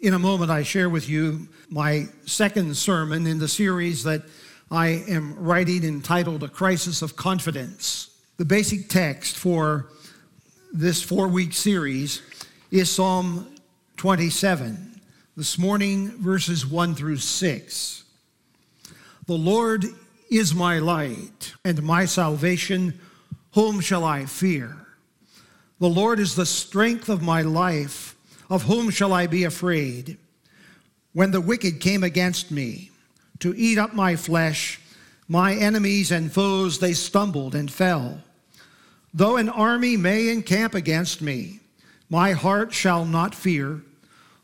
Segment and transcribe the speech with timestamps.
[0.00, 4.22] In a moment, I share with you my second sermon in the series that
[4.70, 8.08] I am writing entitled A Crisis of Confidence.
[8.38, 9.88] The basic text for
[10.72, 12.22] this four week series
[12.70, 13.54] is Psalm
[13.98, 15.02] 27.
[15.36, 18.04] This morning, verses 1 through 6.
[19.26, 19.84] The Lord
[20.30, 22.98] is my light and my salvation.
[23.52, 24.78] Whom shall I fear?
[25.78, 28.16] The Lord is the strength of my life.
[28.50, 30.18] Of whom shall I be afraid?
[31.12, 32.90] When the wicked came against me
[33.38, 34.80] to eat up my flesh,
[35.28, 38.20] my enemies and foes, they stumbled and fell.
[39.14, 41.60] Though an army may encamp against me,
[42.08, 43.82] my heart shall not fear.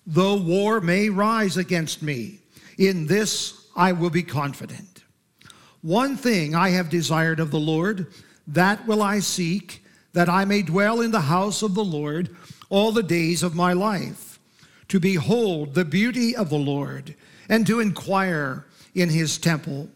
[0.07, 2.39] Though war may rise against me,
[2.79, 5.03] in this I will be confident.
[5.83, 8.07] One thing I have desired of the Lord,
[8.47, 12.35] that will I seek, that I may dwell in the house of the Lord
[12.69, 14.39] all the days of my life,
[14.89, 17.15] to behold the beauty of the Lord,
[17.49, 19.89] and to inquire in his temple.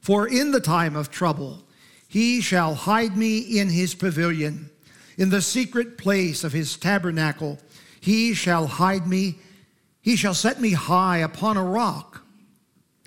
[0.00, 1.64] For in the time of trouble,
[2.08, 4.70] he shall hide me in his pavilion.
[5.18, 7.58] In the secret place of his tabernacle,
[8.00, 9.38] he shall hide me.
[10.00, 12.22] He shall set me high upon a rock.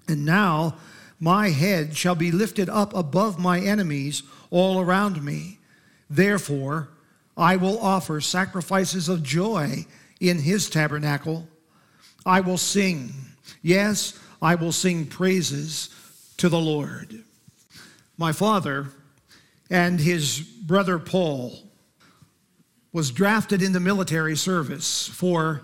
[0.08, 0.75] And now
[1.19, 5.59] my head shall be lifted up above my enemies all around me.
[6.09, 6.89] Therefore,
[7.37, 9.85] I will offer sacrifices of joy
[10.19, 11.47] in his tabernacle.
[12.25, 13.11] I will sing,
[13.61, 15.89] yes, I will sing praises
[16.37, 17.23] to the Lord.
[18.17, 18.87] My father
[19.69, 21.57] and his brother Paul
[22.93, 25.61] was drafted into military service for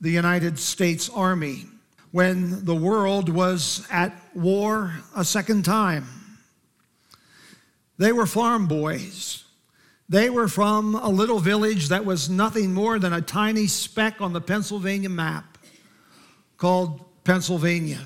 [0.00, 1.66] the United States Army
[2.12, 6.06] when the world was at war a second time.
[7.98, 9.44] They were farm boys.
[10.08, 14.32] They were from a little village that was nothing more than a tiny speck on
[14.32, 15.58] the Pennsylvania map
[16.56, 18.00] called Pennsylvania.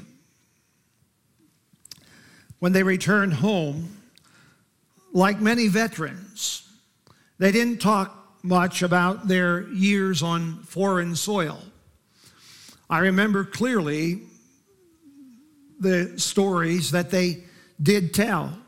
[2.59, 3.97] When they returned home,
[5.13, 6.69] like many veterans,
[7.39, 11.61] they didn't talk much about their years on foreign soil.
[12.91, 14.23] I remember clearly
[15.79, 17.45] the stories that they
[17.81, 18.59] did tell.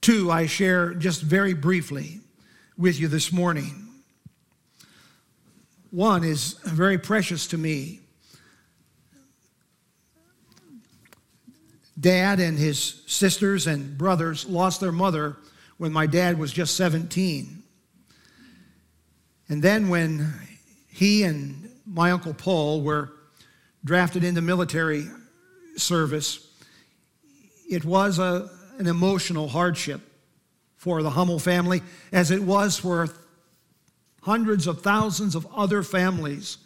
[0.00, 2.20] Two I share just very briefly
[2.78, 3.88] with you this morning.
[5.90, 8.00] One is very precious to me.
[11.98, 15.36] Dad and his sisters and brothers lost their mother
[15.76, 17.62] when my dad was just 17.
[19.50, 20.32] And then when
[20.88, 23.12] he and my uncle Paul were
[23.84, 25.06] drafted into military
[25.76, 26.46] service,
[27.68, 28.48] it was a,
[28.80, 30.00] an emotional hardship
[30.76, 33.10] for the Hummel family, as it was for
[34.22, 36.56] hundreds of thousands of other families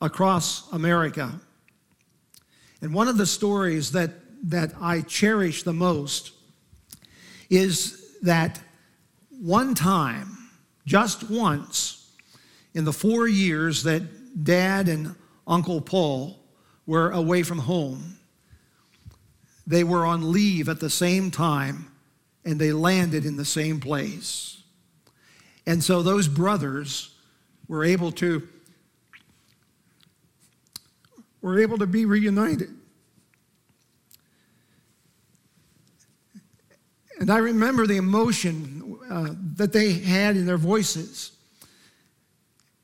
[0.00, 1.40] across America.
[2.80, 4.12] And one of the stories that,
[4.44, 6.30] that I cherish the most
[7.50, 8.60] is that
[9.40, 10.50] one time,
[10.86, 12.12] just once,
[12.74, 15.16] in the four years that Dad and
[15.48, 16.38] Uncle Paul
[16.86, 18.19] were away from home,
[19.66, 21.90] they were on leave at the same time
[22.44, 24.62] and they landed in the same place.
[25.66, 27.14] And so those brothers
[27.68, 28.48] were able to
[31.42, 32.68] were able to be reunited.
[37.18, 41.32] And I remember the emotion uh, that they had in their voices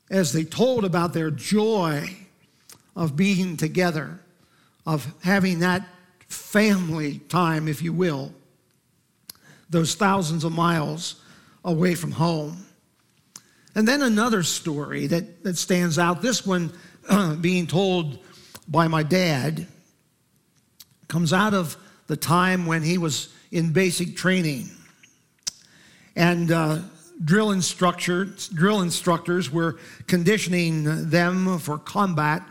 [0.09, 2.15] as they told about their joy
[2.95, 4.19] of being together,
[4.85, 5.87] of having that
[6.27, 8.33] family time, if you will,
[9.69, 11.21] those thousands of miles
[11.63, 12.65] away from home.
[13.75, 16.71] And then another story that, that stands out, this one
[17.41, 18.19] being told
[18.67, 19.67] by my dad,
[21.07, 21.77] comes out of
[22.07, 24.69] the time when he was in basic training.
[26.15, 26.79] And uh,
[27.23, 29.77] drill, instructors, drill instructors were
[30.07, 32.43] conditioning them for combat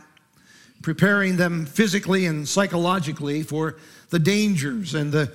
[0.87, 3.75] preparing them physically and psychologically for
[4.11, 5.33] the dangers and the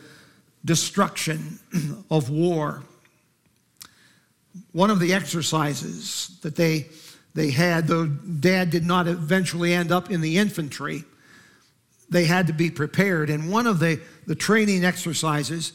[0.64, 1.60] destruction
[2.10, 2.84] of war.
[4.72, 6.88] One of the exercises that they,
[7.34, 11.04] they had, though dad did not eventually end up in the infantry,
[12.10, 13.30] they had to be prepared.
[13.30, 15.74] And one of the, the training exercises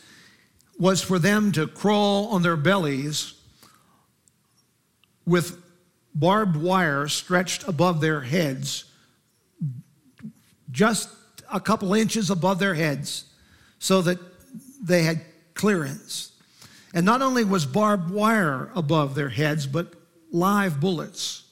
[0.78, 3.34] was for them to crawl on their bellies
[5.26, 5.62] with
[6.14, 8.86] barbed wire stretched above their heads
[10.70, 11.08] just
[11.52, 13.24] a couple inches above their heads
[13.78, 14.18] so that
[14.82, 15.20] they had
[15.54, 16.32] clearance.
[16.94, 19.94] And not only was barbed wire above their heads, but
[20.30, 21.44] live bullets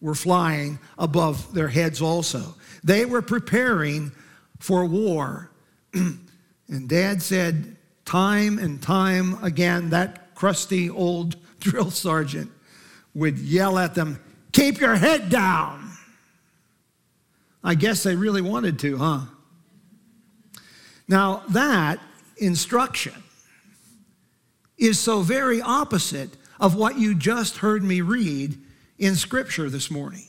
[0.00, 2.54] were flying above their heads also.
[2.84, 4.12] They were preparing
[4.58, 5.50] for war.
[5.94, 12.50] and dad said, time and time again, that crusty old drill sergeant
[13.14, 14.20] would yell at them,
[14.52, 15.85] Keep your head down.
[17.62, 19.20] I guess they really wanted to, huh?
[21.08, 22.00] Now, that
[22.36, 23.14] instruction
[24.78, 26.30] is so very opposite
[26.60, 28.58] of what you just heard me read
[28.98, 30.24] in Scripture this morning.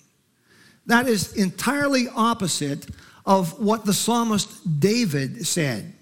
[0.85, 2.88] That is entirely opposite
[3.25, 5.94] of what the psalmist David said.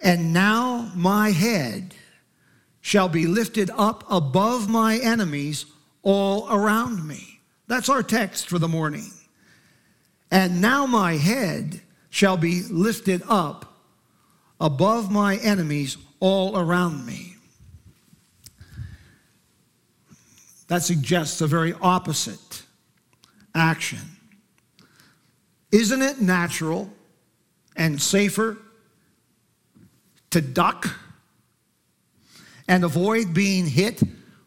[0.00, 1.94] And now my head
[2.80, 5.66] shall be lifted up above my enemies
[6.02, 7.40] all around me.
[7.66, 9.10] That's our text for the morning.
[10.30, 11.80] And now my head
[12.10, 13.76] shall be lifted up
[14.60, 17.36] above my enemies all around me.
[20.68, 22.62] That suggests a very opposite
[23.54, 24.00] action.
[25.70, 26.90] Isn't it natural
[27.76, 28.56] and safer
[30.30, 30.88] to duck
[32.66, 34.02] and avoid being hit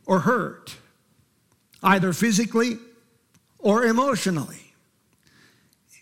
[0.06, 0.76] or hurt,
[1.82, 2.78] either physically
[3.60, 4.69] or emotionally?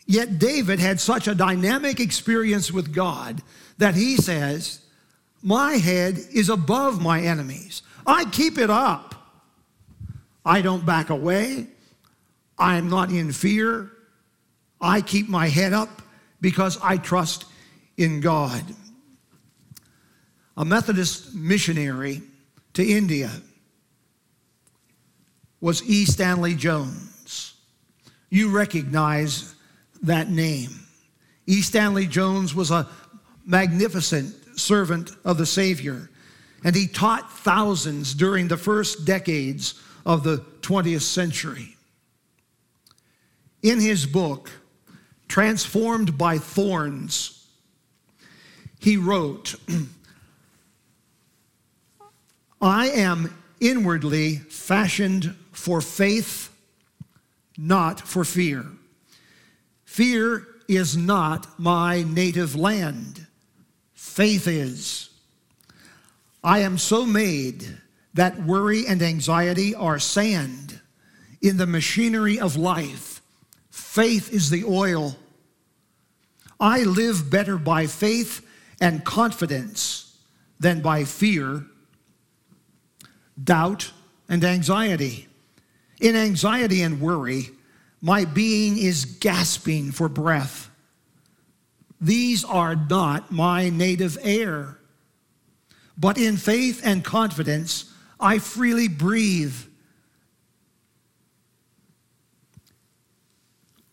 [0.08, 3.42] Yet David had such a dynamic experience with God
[3.78, 4.80] that he says,
[5.44, 7.82] My head is above my enemies.
[8.06, 9.16] I keep it up.
[10.46, 11.68] I don't back away.
[12.58, 13.92] I am not in fear.
[14.80, 16.02] I keep my head up
[16.40, 17.44] because I trust
[17.98, 18.64] in God.
[20.56, 22.22] A Methodist missionary
[22.74, 23.30] to India
[25.60, 26.06] was E.
[26.06, 27.56] Stanley Jones.
[28.30, 29.54] You recognize
[30.04, 30.72] that name.
[31.46, 31.62] E.
[31.62, 32.88] Stanley Jones was a
[33.46, 36.10] magnificent servant of the Savior,
[36.64, 41.76] and he taught thousands during the first decades of the 20th century.
[43.62, 44.52] In his book,
[45.28, 47.46] Transformed by Thorns,
[48.80, 49.56] he wrote,
[52.62, 56.50] I am inwardly fashioned for faith,
[57.58, 58.66] not for fear.
[59.98, 63.26] Fear is not my native land,
[63.96, 65.10] faith is.
[66.44, 67.80] I am so made
[68.14, 70.80] that worry and anxiety are sand
[71.42, 73.24] in the machinery of life.
[73.72, 75.16] Faith is the oil.
[76.60, 78.46] I live better by faith
[78.80, 80.16] and confidence
[80.60, 81.66] than by fear,
[83.44, 83.92] doubt,
[84.30, 85.28] and anxiety.
[86.00, 87.50] In anxiety and worry,
[88.02, 90.70] my being is gasping for breath.
[92.00, 94.80] These are not my native air.
[95.98, 99.56] But in faith and confidence, I freely breathe.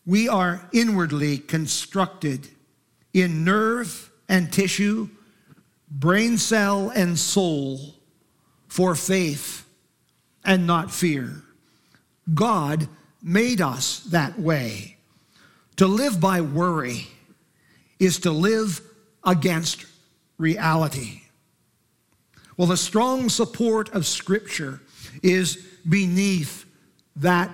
[0.05, 2.47] We are inwardly constructed
[3.11, 5.09] in nerve and tissue,
[5.89, 7.95] brain cell and soul
[8.67, 9.67] for faith
[10.43, 11.41] and not fear.
[12.31, 12.87] God
[13.25, 14.95] made us that way.
[15.77, 17.07] To live by worry
[17.99, 18.79] is to live
[19.23, 19.85] against
[20.37, 21.23] reality.
[22.55, 24.79] Well, the strong support of Scripture
[25.23, 25.57] is
[25.89, 26.65] beneath
[27.17, 27.49] that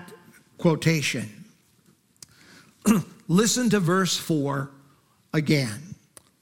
[0.57, 1.45] quotation.
[3.27, 4.69] Listen to verse 4
[5.33, 5.95] again.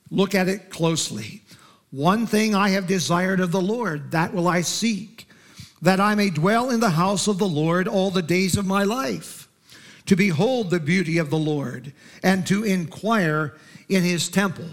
[0.10, 1.44] Look at it closely.
[1.92, 5.29] One thing I have desired of the Lord, that will I seek,
[5.82, 8.84] that I may dwell in the house of the Lord all the days of my
[8.84, 9.48] life,
[10.06, 11.94] to behold the beauty of the Lord,
[12.24, 13.56] and to inquire
[13.88, 14.70] in his temple.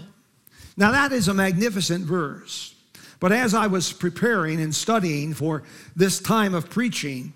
[0.75, 2.75] Now, that is a magnificent verse.
[3.19, 5.63] But as I was preparing and studying for
[5.95, 7.33] this time of preaching,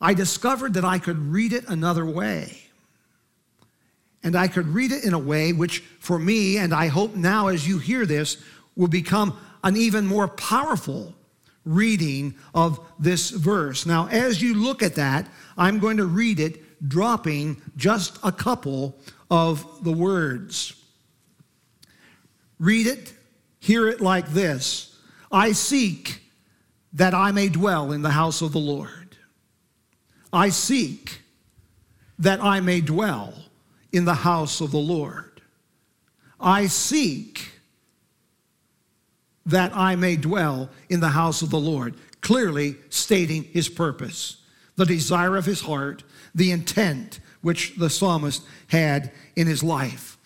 [0.00, 2.58] I discovered that I could read it another way.
[4.22, 7.46] And I could read it in a way which, for me, and I hope now
[7.46, 8.36] as you hear this,
[8.74, 11.14] will become an even more powerful
[11.66, 13.84] reading of this verse.
[13.84, 18.98] Now, as you look at that, I'm going to read it, dropping just a couple
[19.30, 20.72] of the words.
[22.58, 23.12] Read it
[23.66, 24.96] hear it like this
[25.30, 26.22] I seek
[26.92, 29.16] that I may dwell in the house of the Lord.
[30.32, 31.20] I seek
[32.18, 33.34] that I may dwell
[33.92, 35.42] in the house of the Lord.
[36.40, 37.55] I seek
[39.46, 44.38] that I may dwell in the house of the Lord, clearly stating his purpose,
[44.76, 46.02] the desire of his heart,
[46.34, 50.18] the intent which the psalmist had in his life.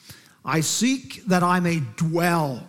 [0.44, 2.66] I seek that I may dwell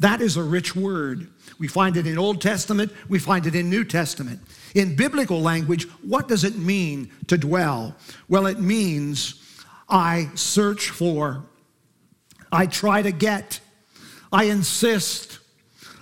[0.00, 1.28] that is a rich word.
[1.58, 4.40] We find it in Old Testament, we find it in New Testament.
[4.74, 7.94] In biblical language, what does it mean to dwell?
[8.28, 9.40] Well, it means
[9.88, 11.44] I search for,
[12.50, 13.60] I try to get,
[14.32, 15.38] I insist,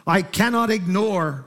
[0.07, 1.45] I cannot ignore,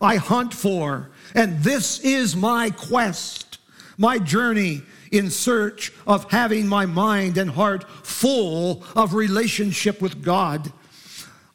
[0.00, 3.58] I hunt for, and this is my quest,
[3.96, 10.72] my journey in search of having my mind and heart full of relationship with God.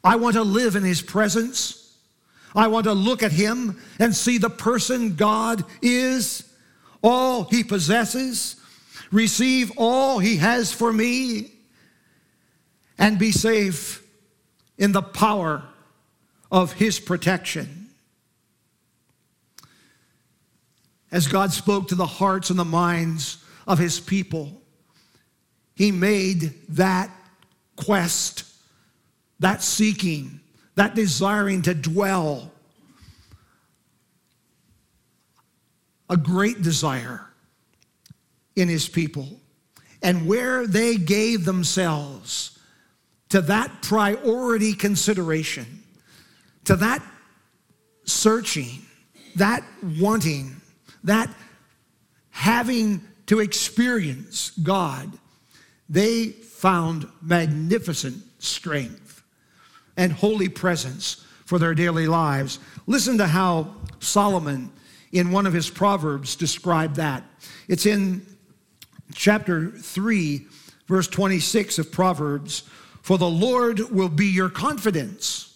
[0.02, 1.96] I want to live in His presence.
[2.54, 6.48] I want to look at Him and see the person God is,
[7.02, 8.56] all He possesses,
[9.10, 11.52] receive all He has for me,
[12.98, 14.06] and be safe
[14.78, 15.62] in the power
[16.54, 17.88] of His protection.
[21.10, 24.62] As God spoke to the hearts and the minds of His people,
[25.74, 27.10] He made that
[27.74, 28.44] quest,
[29.40, 30.38] that seeking,
[30.76, 32.52] that desiring to dwell,
[36.08, 37.26] a great desire
[38.54, 39.40] in his people.
[40.02, 42.56] And where they gave themselves
[43.30, 45.83] to that priority consideration,
[46.64, 47.02] to that
[48.04, 48.82] searching,
[49.36, 49.64] that
[49.98, 50.56] wanting,
[51.04, 51.30] that
[52.30, 55.10] having to experience God,
[55.88, 59.22] they found magnificent strength
[59.96, 62.58] and holy presence for their daily lives.
[62.86, 64.70] Listen to how Solomon,
[65.12, 67.22] in one of his Proverbs, described that.
[67.68, 68.26] It's in
[69.14, 70.46] chapter 3,
[70.86, 72.64] verse 26 of Proverbs.
[73.02, 75.53] For the Lord will be your confidence.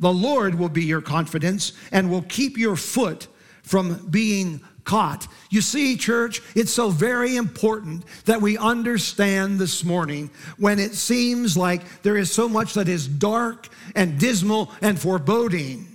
[0.00, 3.28] The Lord will be your confidence and will keep your foot
[3.62, 5.26] from being caught.
[5.50, 11.56] You see, church, it's so very important that we understand this morning when it seems
[11.56, 15.86] like there is so much that is dark and dismal and foreboding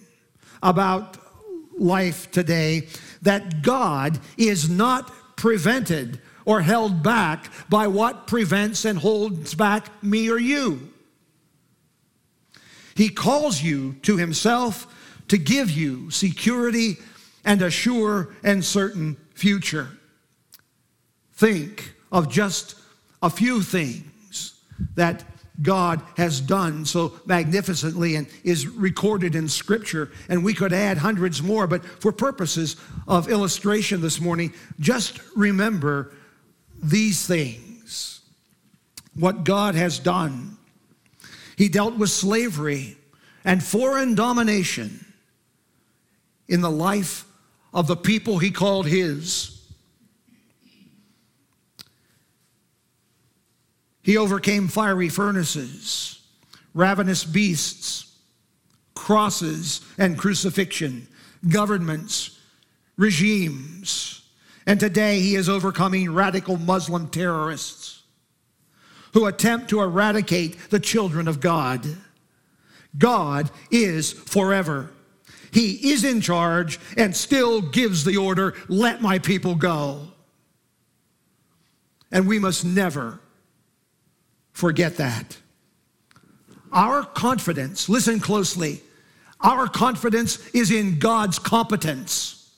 [0.64, 1.18] about
[1.78, 2.88] life today
[3.22, 10.30] that God is not prevented or held back by what prevents and holds back me
[10.30, 10.92] or you.
[13.00, 14.86] He calls you to Himself
[15.30, 16.98] to give you security
[17.46, 19.88] and a sure and certain future.
[21.32, 22.76] Think of just
[23.24, 24.60] a few things
[24.96, 25.24] that
[25.62, 30.12] God has done so magnificently and is recorded in Scripture.
[30.28, 32.76] And we could add hundreds more, but for purposes
[33.08, 36.12] of illustration this morning, just remember
[36.84, 38.20] these things
[39.16, 40.58] what God has done.
[41.60, 42.96] He dealt with slavery
[43.44, 45.06] and foreign domination
[46.48, 47.26] in the life
[47.74, 49.62] of the people he called his.
[54.02, 56.22] He overcame fiery furnaces,
[56.74, 58.16] ravenous beasts,
[58.96, 61.10] crosses and crucifixion,
[61.50, 62.40] governments,
[62.96, 64.22] regimes.
[64.66, 67.99] And today he is overcoming radical Muslim terrorists
[69.14, 71.86] who attempt to eradicate the children of God.
[72.98, 74.92] God is forever.
[75.52, 80.08] He is in charge and still gives the order, let my people go.
[82.12, 83.20] And we must never
[84.52, 85.38] forget that.
[86.72, 88.82] Our confidence, listen closely,
[89.42, 92.54] our confidence is in God's competence.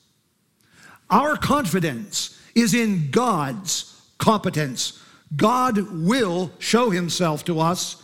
[1.08, 5.01] Our confidence is in God's competence.
[5.36, 8.02] God will show himself to us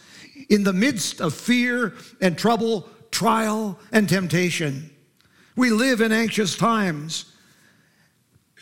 [0.48, 4.90] in the midst of fear and trouble trial and temptation.
[5.56, 7.32] We live in anxious times,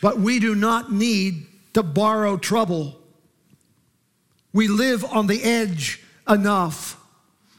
[0.01, 2.99] but we do not need to borrow trouble.
[4.51, 6.99] We live on the edge enough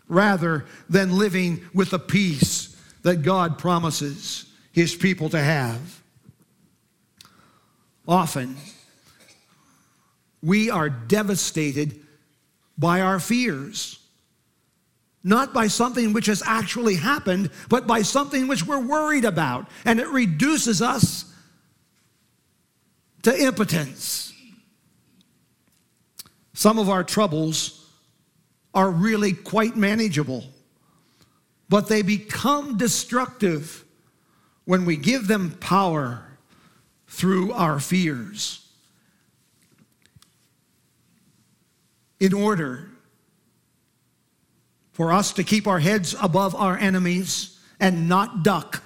[0.09, 6.03] rather than living with the peace that God promises his people to have.
[8.07, 8.57] Often,
[10.42, 12.00] we are devastated
[12.76, 13.99] by our fears
[15.25, 19.68] not by something which has actually happened, but by something which we're worried about.
[19.85, 21.33] And it reduces us
[23.23, 24.33] to impotence.
[26.54, 27.87] Some of our troubles
[28.75, 30.45] are really quite manageable,
[31.68, 33.85] but they become destructive
[34.64, 36.25] when we give them power
[37.07, 38.68] through our fears.
[42.21, 42.89] In order
[44.93, 48.83] for us to keep our heads above our enemies and not duck,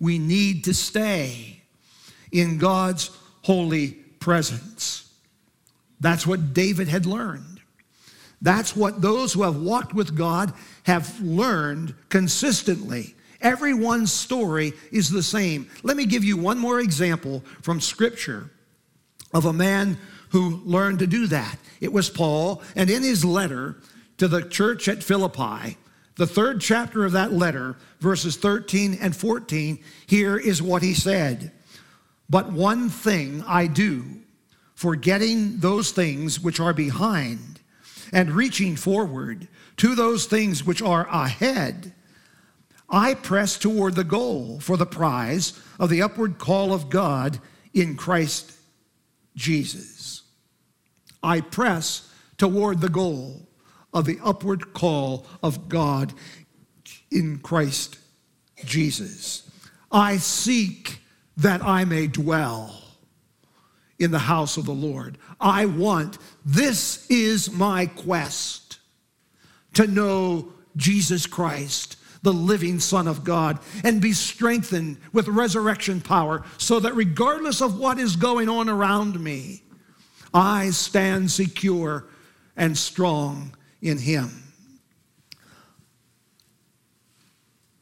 [0.00, 1.62] we need to stay
[2.30, 3.10] in God's
[3.42, 5.12] holy presence.
[6.00, 7.60] That's what David had learned.
[8.40, 10.52] That's what those who have walked with God
[10.84, 15.68] have learned consistently Everyone's story is the same.
[15.82, 18.50] Let me give you one more example from Scripture
[19.34, 19.98] of a man
[20.32, 21.58] who learned to do that.
[21.80, 23.76] It was Paul, and in his letter
[24.16, 25.76] to the church at Philippi,
[26.16, 31.52] the third chapter of that letter, verses 13 and 14, here is what he said
[32.30, 34.04] But one thing I do,
[34.74, 37.60] forgetting those things which are behind
[38.10, 41.92] and reaching forward to those things which are ahead.
[42.88, 47.38] I press toward the goal for the prize of the upward call of God
[47.74, 48.52] in Christ
[49.34, 50.21] Jesus.
[51.22, 53.46] I press toward the goal
[53.92, 56.12] of the upward call of God
[57.10, 57.98] in Christ
[58.64, 59.50] Jesus.
[59.90, 61.00] I seek
[61.36, 62.80] that I may dwell
[63.98, 65.18] in the house of the Lord.
[65.40, 68.78] I want, this is my quest
[69.74, 76.44] to know Jesus Christ the living Son of God, and be strengthened with resurrection power,
[76.56, 79.61] so that regardless of what is going on around me,
[80.34, 82.06] I stand secure
[82.56, 84.30] and strong in Him.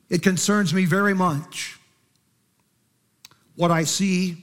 [0.09, 1.79] It concerns me very much
[3.55, 4.43] what I see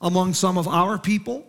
[0.00, 1.46] among some of our people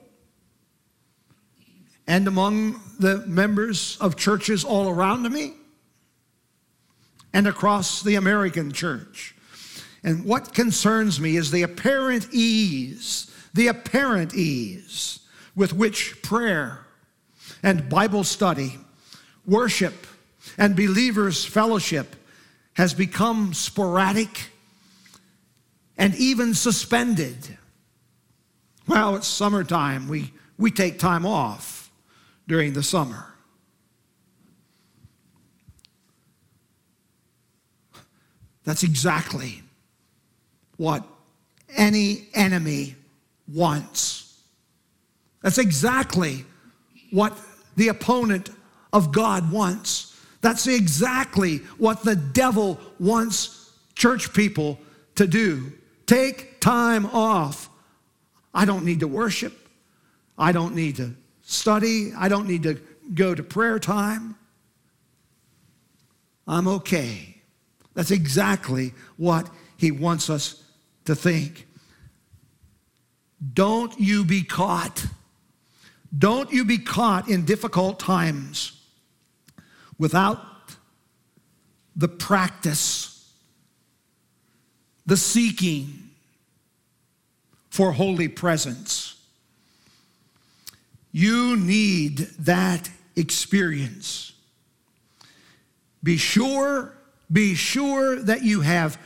[2.08, 5.53] and among the members of churches all around me
[7.34, 9.36] and across the American church.
[10.03, 15.19] And what concerns me is the apparent ease, the apparent ease
[15.55, 16.86] with which prayer
[17.62, 18.77] and Bible study,
[19.45, 19.93] worship,
[20.57, 22.15] and believers' fellowship
[22.74, 24.50] has become sporadic
[25.98, 27.57] and even suspended.
[28.88, 30.07] Well, it's summertime.
[30.07, 31.91] We, we take time off
[32.48, 33.27] during the summer.
[38.63, 39.62] That's exactly
[40.77, 41.03] what
[41.75, 42.95] any enemy
[43.47, 44.41] wants.
[45.41, 46.45] That's exactly
[47.12, 47.38] what
[47.75, 48.50] the opponent
[48.91, 50.20] of God wants.
[50.41, 54.79] That's exactly what the devil wants church people
[55.15, 55.72] to do.
[56.05, 57.70] Take time off.
[58.53, 59.57] I don't need to worship.
[60.37, 62.11] I don't need to study.
[62.18, 62.79] I don't need to
[63.13, 64.35] go to prayer time.
[66.48, 67.37] I'm okay.
[67.94, 70.63] That's exactly what he wants us
[71.05, 71.68] to think.
[73.53, 75.06] Don't you be caught.
[76.18, 78.79] Don't you be caught in difficult times
[79.98, 80.40] without
[81.96, 83.32] the practice,
[85.06, 86.10] the seeking
[87.70, 89.16] for holy presence.
[91.12, 94.34] You need that experience.
[96.03, 96.94] Be sure
[97.34, 99.00] be sure that you have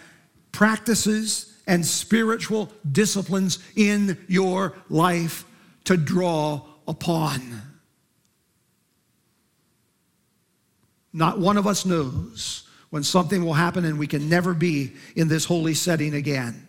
[0.52, 5.46] practices and spiritual disciplines in your life
[5.84, 7.62] to draw upon.
[11.14, 15.28] Not one of us knows when something will happen and we can never be in
[15.28, 16.68] this holy setting again.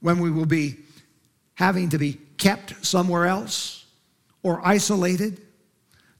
[0.00, 0.76] When we will be
[1.54, 3.84] having to be kept somewhere else
[4.44, 5.40] or isolated.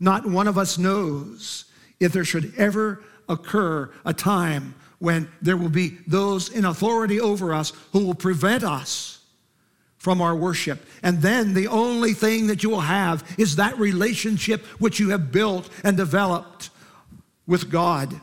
[0.01, 1.65] Not one of us knows
[2.01, 7.55] if there should ever occur a time when there will be those in authority over
[7.55, 9.21] us who will prevent us
[9.97, 10.85] from our worship.
[11.03, 15.33] And then the only thing that you will have is that relationship which you have
[15.33, 16.71] built and developed
[17.47, 18.21] with God.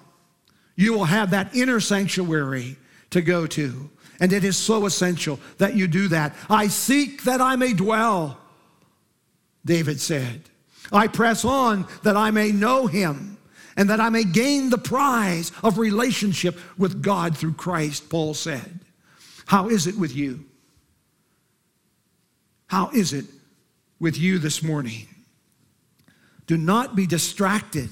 [0.75, 2.77] You will have that inner sanctuary
[3.11, 3.89] to go to.
[4.19, 6.35] And it is so essential that you do that.
[6.49, 8.37] I seek that I may dwell,
[9.65, 10.43] David said.
[10.91, 13.34] I press on that I may know him
[13.77, 18.79] and that I may gain the prize of relationship with God through Christ, Paul said.
[19.45, 20.45] How is it with you?
[22.67, 23.25] How is it
[23.99, 25.07] with you this morning?
[26.47, 27.89] Do not be distracted.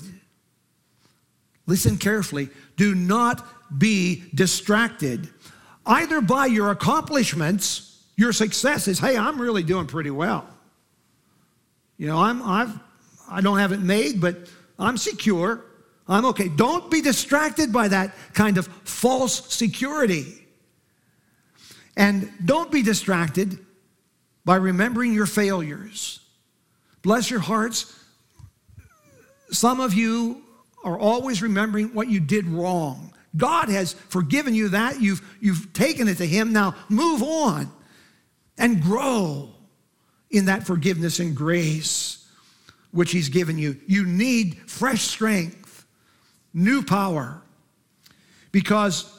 [1.66, 2.50] Listen carefully.
[2.76, 3.46] Do not
[3.78, 5.30] be distracted
[5.86, 9.00] either by your accomplishments, your successes.
[9.00, 10.48] Hey, I'm really doing pretty well.
[11.98, 12.80] You know, I'm, I've,
[13.30, 15.64] I don't have it made, but I'm secure.
[16.08, 16.50] I'm okay.
[16.50, 20.46] Don't be distracted by that kind of false security.
[21.96, 23.60] And don't be distracted
[24.46, 26.20] by remembering your failures.
[27.02, 27.98] Bless your hearts.
[29.52, 30.44] Some of you
[30.84, 33.14] are always remembering what you did wrong.
[33.36, 35.02] God has forgiven you that.
[35.02, 36.54] You've, you've taken it to Him.
[36.54, 37.72] Now move on
[38.58, 39.50] and grow
[40.30, 42.28] in that forgiveness and grace
[42.92, 43.78] which He's given you.
[43.88, 45.63] You need fresh strength
[46.54, 47.42] new power,
[48.52, 49.12] Because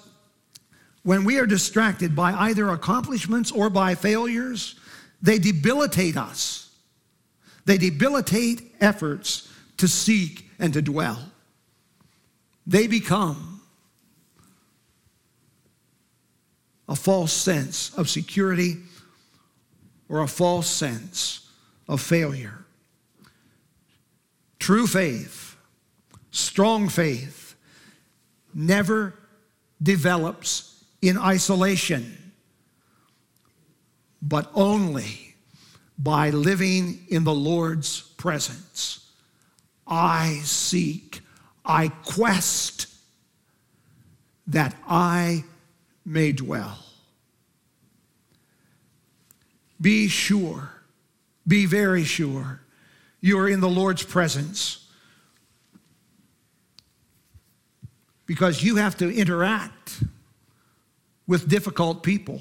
[1.03, 4.77] when we are distracted by either accomplishments or by failures,
[5.21, 6.71] they debilitate us.
[7.67, 11.19] They debilitate efforts to seek and to dwell.
[12.67, 13.61] They become
[16.89, 18.77] a false sense of security
[20.09, 21.51] or a false sense
[21.89, 22.65] of failure.
[24.59, 25.54] True faith,
[26.35, 27.55] strong faith,
[28.53, 29.15] never
[29.81, 32.33] develops in isolation,
[34.21, 35.37] but only
[35.97, 39.09] by living in the Lord's presence.
[39.87, 41.21] I seek,
[41.65, 42.89] I quest
[44.49, 45.45] that I
[46.05, 46.79] may dwell.
[49.81, 50.71] Be sure,
[51.47, 52.61] be very sure,
[53.21, 54.84] you are in the Lord's presence
[58.27, 60.03] because you have to interact
[61.27, 62.41] with difficult people.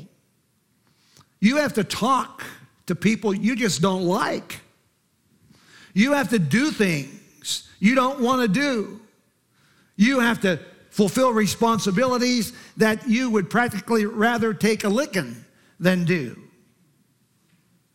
[1.39, 2.43] You have to talk
[2.86, 4.62] to people you just don't like.
[5.93, 9.02] You have to do things you don't want to do.
[9.98, 10.58] You have to
[10.89, 15.43] fulfill responsibilities that you would practically rather take a licking
[15.82, 16.39] than do.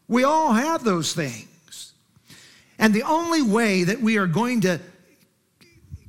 [0.06, 1.94] We all have those things.
[2.78, 4.78] And the only way that we are going to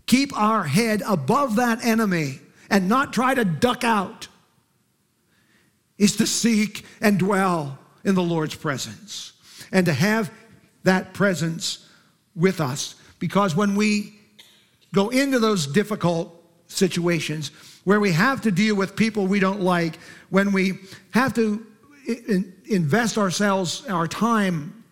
[0.10, 2.39] keep our head above that enemy
[2.72, 4.28] and not try to duck out
[6.00, 9.34] is to seek and dwell in the Lord's presence
[9.72, 10.32] and to have
[10.84, 11.88] that presence
[12.36, 12.95] with us.
[13.19, 14.15] Because when we
[14.95, 17.52] go into those difficult situations
[17.84, 20.00] where we have to deal with people we don't like,
[20.32, 20.80] when we
[21.12, 21.63] have to
[22.65, 24.84] invest ourselves, our time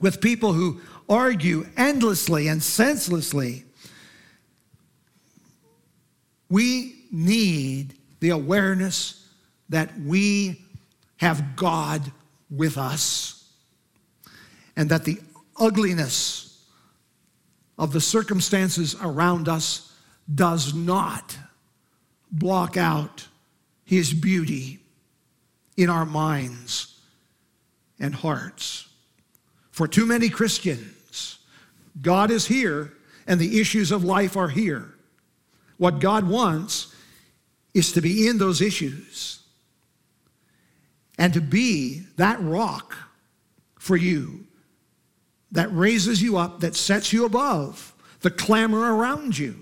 [0.00, 3.64] with people who argue endlessly and senselessly,
[6.50, 9.28] we need the awareness
[9.68, 10.60] that we
[11.16, 12.12] have God
[12.50, 13.48] with us
[14.76, 15.20] and that the
[15.58, 16.64] ugliness
[17.78, 19.96] of the circumstances around us
[20.32, 21.36] does not
[22.30, 23.26] block out
[23.84, 24.80] his beauty
[25.76, 27.00] in our minds
[27.98, 28.88] and hearts.
[29.70, 31.38] For too many Christians,
[32.00, 32.92] God is here
[33.26, 34.94] and the issues of life are here.
[35.80, 36.94] What God wants
[37.72, 39.40] is to be in those issues
[41.16, 42.94] and to be that rock
[43.78, 44.46] for you
[45.52, 49.56] that raises you up, that sets you above the clamor around you.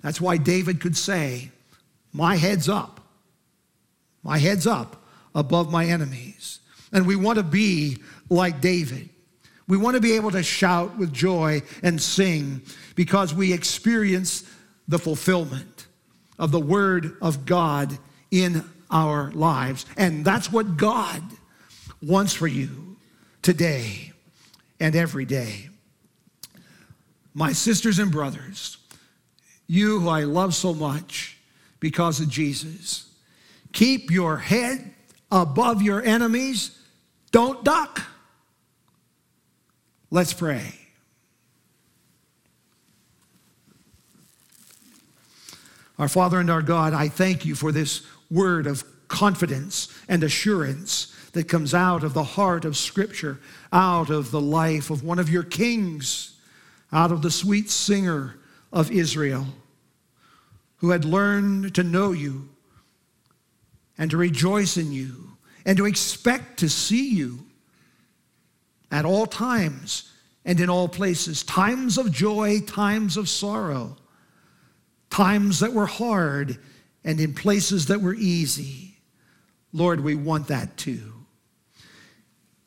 [0.00, 1.50] That's why David could say,
[2.10, 3.02] My head's up.
[4.22, 5.04] My head's up
[5.34, 6.60] above my enemies.
[6.90, 7.98] And we want to be
[8.30, 9.10] like David.
[9.68, 12.62] We want to be able to shout with joy and sing
[12.96, 14.44] because we experience
[14.88, 15.86] the fulfillment
[16.38, 17.96] of the Word of God
[18.30, 19.84] in our lives.
[19.96, 21.22] And that's what God
[22.02, 22.96] wants for you
[23.42, 24.12] today
[24.80, 25.68] and every day.
[27.34, 28.78] My sisters and brothers,
[29.66, 31.36] you who I love so much
[31.78, 33.08] because of Jesus,
[33.72, 34.94] Keep your head
[35.30, 36.76] above your enemies.
[37.30, 38.02] Don't duck.
[40.10, 40.74] Let's pray.
[45.98, 51.14] Our Father and our God, I thank you for this word of confidence and assurance
[51.32, 53.40] that comes out of the heart of Scripture,
[53.72, 56.38] out of the life of one of your kings,
[56.92, 58.38] out of the sweet singer
[58.72, 59.46] of Israel,
[60.76, 62.48] who had learned to know you
[63.98, 65.32] and to rejoice in you
[65.66, 67.47] and to expect to see you
[68.90, 70.12] at all times
[70.44, 73.96] and in all places times of joy, times of sorrow,
[75.10, 76.58] times that were hard,
[77.04, 78.96] and in places that were easy.
[79.72, 81.12] Lord, we want that too.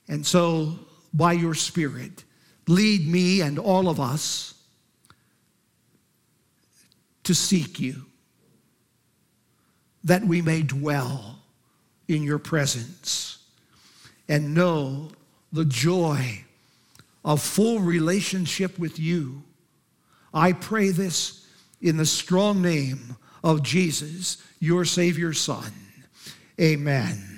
[0.07, 0.77] And so,
[1.13, 2.23] by your Spirit,
[2.67, 4.53] lead me and all of us
[7.23, 8.05] to seek you
[10.03, 11.39] that we may dwell
[12.07, 13.38] in your presence
[14.27, 15.10] and know
[15.51, 16.43] the joy
[17.23, 19.43] of full relationship with you.
[20.33, 21.47] I pray this
[21.81, 25.71] in the strong name of Jesus, your Savior Son.
[26.59, 27.31] Amen.